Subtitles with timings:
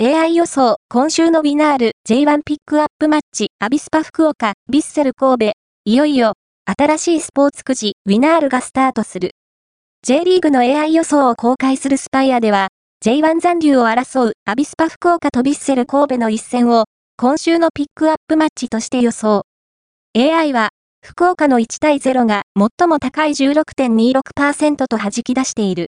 [0.00, 5.52] AI 予想、今週のウィナール J1 ピックアップマッチ、アビスパ福岡、ビッセル神戸。
[5.86, 6.34] いよいよ、
[6.66, 9.32] 新しいスポーツくじ、ウィナールがスタートする。
[10.06, 12.68] J リーグの AI 予想を公開するスパイアでは、
[13.04, 16.84] J1 残留を争うアビスパ福岡とビッセル神戸の一戦を、
[17.16, 19.46] 今週のピックアップマッチとして予想。
[20.16, 20.68] AI は、
[21.04, 25.86] 福岡の1対0が最も高い16.26%と弾き出している。